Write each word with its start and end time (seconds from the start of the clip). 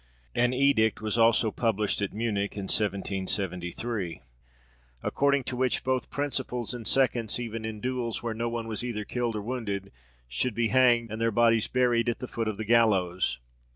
An 0.33 0.51
edict 0.51 0.99
was 0.99 1.15
also 1.19 1.51
published 1.51 2.01
at 2.01 2.11
Munich, 2.11 2.53
in 2.57 2.63
1773, 2.63 4.23
according 5.03 5.43
to 5.43 5.55
which 5.55 5.83
both 5.83 6.09
principals 6.09 6.73
and 6.73 6.87
seconds, 6.87 7.39
even 7.39 7.63
in 7.65 7.79
duels 7.79 8.23
where 8.23 8.33
no 8.33 8.49
one 8.49 8.67
was 8.67 8.83
either 8.83 9.05
killed 9.05 9.35
or 9.35 9.43
wounded, 9.43 9.91
should 10.27 10.55
be 10.55 10.69
hanged, 10.69 11.11
and 11.11 11.21
their 11.21 11.29
bodies 11.29 11.67
buried 11.67 12.09
at 12.09 12.17
the 12.17 12.27
foot 12.27 12.47
of 12.47 12.57
the 12.57 12.65
gallows. 12.65 13.37